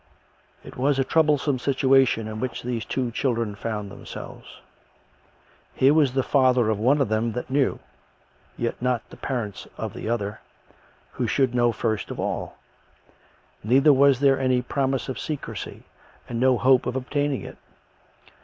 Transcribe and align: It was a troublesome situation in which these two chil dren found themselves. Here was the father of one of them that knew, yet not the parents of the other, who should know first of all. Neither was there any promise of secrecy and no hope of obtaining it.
It 0.63 0.77
was 0.77 0.97
a 0.97 1.03
troublesome 1.03 1.59
situation 1.59 2.27
in 2.27 2.39
which 2.39 2.63
these 2.63 2.85
two 2.85 3.11
chil 3.11 3.35
dren 3.35 3.53
found 3.53 3.91
themselves. 3.91 4.59
Here 5.75 5.93
was 5.93 6.13
the 6.13 6.23
father 6.23 6.71
of 6.71 6.79
one 6.79 7.01
of 7.01 7.07
them 7.07 7.33
that 7.33 7.51
knew, 7.51 7.77
yet 8.57 8.81
not 8.81 9.07
the 9.11 9.15
parents 9.15 9.67
of 9.77 9.93
the 9.93 10.09
other, 10.09 10.39
who 11.11 11.27
should 11.27 11.53
know 11.53 11.71
first 11.71 12.09
of 12.09 12.19
all. 12.19 12.57
Neither 13.63 13.93
was 13.93 14.21
there 14.21 14.39
any 14.39 14.63
promise 14.63 15.07
of 15.07 15.19
secrecy 15.19 15.83
and 16.27 16.39
no 16.39 16.57
hope 16.57 16.87
of 16.87 16.95
obtaining 16.95 17.43
it. 17.43 17.57